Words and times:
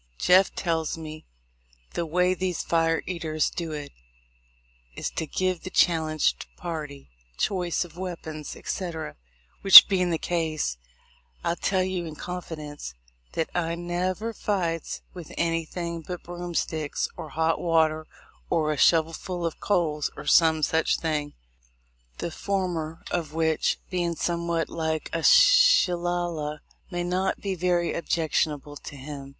Jeff 0.17 0.51
tells 0.55 0.97
me 0.97 1.27
the 1.93 2.07
way 2.07 2.33
these 2.33 2.63
fire 2.63 3.03
eaters 3.05 3.51
do 3.51 3.71
is 4.95 5.11
to 5.11 5.27
give 5.27 5.61
the 5.61 5.69
challenged 5.69 6.47
party 6.57 7.11
choice 7.37 7.85
of 7.85 7.97
weapons, 7.99 8.55
etc., 8.55 9.15
which 9.61 9.87
bein' 9.87 10.09
the 10.09 10.17
case, 10.17 10.79
I'll 11.43 11.55
tell 11.55 11.83
you 11.83 12.07
in 12.07 12.15
confidence 12.15 12.95
that 13.33 13.51
I 13.53 13.75
never 13.75 14.33
fights 14.33 15.03
with 15.13 15.31
anything 15.37 16.01
but 16.01 16.23
broomsticks 16.23 17.07
or 17.15 17.29
hot 17.29 17.59
water 17.61 18.07
or 18.49 18.71
a 18.71 18.77
shovelful 18.77 19.45
of 19.45 19.59
coals 19.59 20.09
or 20.17 20.25
some 20.25 20.63
such 20.63 20.97
thing; 20.97 21.33
242 22.17 22.17
THE 22.17 22.25
LIFE 22.25 22.33
0F 22.33 22.33
LINCOLN. 22.33 22.39
the 22.39 22.43
former 22.43 23.03
of 23.19 23.33
which, 23.35 23.77
being 23.91 24.15
somewhat 24.15 24.67
like 24.67 25.11
a 25.13 25.19
shilla 25.21 26.27
lah, 26.27 26.57
may 26.89 27.03
not 27.03 27.39
be 27.39 27.53
very 27.53 27.93
objectional 27.93 28.81
to 28.81 28.95
him. 28.95 29.29